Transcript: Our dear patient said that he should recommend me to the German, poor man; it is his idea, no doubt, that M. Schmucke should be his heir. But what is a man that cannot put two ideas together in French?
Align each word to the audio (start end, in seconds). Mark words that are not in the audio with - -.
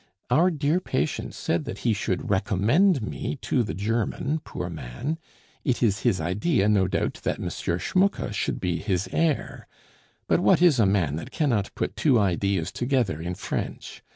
Our 0.31 0.49
dear 0.49 0.79
patient 0.79 1.35
said 1.35 1.65
that 1.65 1.77
he 1.85 1.93
should 1.93 2.27
recommend 2.31 3.03
me 3.03 3.35
to 3.43 3.61
the 3.61 3.75
German, 3.75 4.39
poor 4.43 4.67
man; 4.67 5.19
it 5.63 5.83
is 5.83 5.99
his 5.99 6.19
idea, 6.19 6.67
no 6.67 6.87
doubt, 6.87 7.19
that 7.21 7.37
M. 7.39 7.47
Schmucke 7.49 8.33
should 8.33 8.59
be 8.59 8.77
his 8.79 9.07
heir. 9.11 9.67
But 10.25 10.39
what 10.39 10.59
is 10.59 10.79
a 10.79 10.87
man 10.87 11.17
that 11.17 11.29
cannot 11.29 11.69
put 11.75 11.95
two 11.95 12.17
ideas 12.19 12.71
together 12.71 13.21
in 13.21 13.35
French? 13.35 14.01